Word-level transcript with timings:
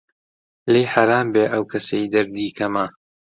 لێی 0.71 0.87
حەرام 0.93 1.27
بێ 1.33 1.43
ئەو 1.53 1.63
کەسەی 1.71 2.11
دەردی 2.13 2.55
کەمە 2.57 2.85